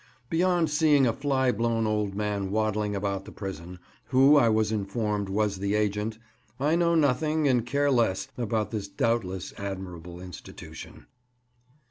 [0.31, 5.29] Beyond seeing a fly blown old man waddling about the prison, who, I was informed,
[5.29, 6.17] was the agent,
[6.59, 11.05] I know nothing, and care less, about this doubtless admirable institution.